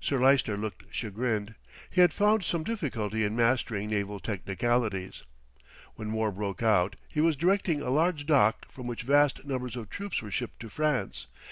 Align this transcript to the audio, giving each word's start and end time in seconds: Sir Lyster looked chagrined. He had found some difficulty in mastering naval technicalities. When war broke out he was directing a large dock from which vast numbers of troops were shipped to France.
Sir 0.00 0.20
Lyster 0.20 0.56
looked 0.56 0.84
chagrined. 0.94 1.56
He 1.90 2.00
had 2.00 2.12
found 2.12 2.44
some 2.44 2.62
difficulty 2.62 3.24
in 3.24 3.34
mastering 3.34 3.90
naval 3.90 4.20
technicalities. 4.20 5.24
When 5.96 6.12
war 6.12 6.30
broke 6.30 6.62
out 6.62 6.94
he 7.08 7.20
was 7.20 7.34
directing 7.34 7.82
a 7.82 7.90
large 7.90 8.24
dock 8.24 8.70
from 8.70 8.86
which 8.86 9.02
vast 9.02 9.44
numbers 9.44 9.74
of 9.74 9.90
troops 9.90 10.22
were 10.22 10.30
shipped 10.30 10.60
to 10.60 10.68
France. 10.70 11.26